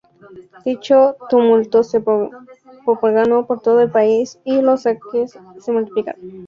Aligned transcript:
Dicho 0.65 1.15
tumulto 1.29 1.83
se 1.83 2.01
propagó 2.01 3.45
por 3.45 3.61
todo 3.61 3.81
el 3.81 3.91
país 3.91 4.39
y 4.43 4.59
los 4.63 4.81
saqueos 4.81 5.37
se 5.59 5.71
multiplicaron. 5.71 6.21